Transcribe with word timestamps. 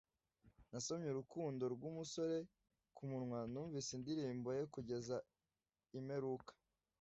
nasomye 0.71 1.07
urukundo 1.11 1.63
rwumusore 1.73 2.37
kumunwa, 2.95 3.39
numvise 3.51 3.89
indirimbo 3.97 4.47
ye 4.57 4.63
kugeza 4.73 5.15
imperuka, 5.99 6.51